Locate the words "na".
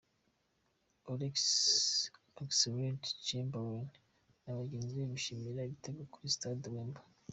4.43-4.51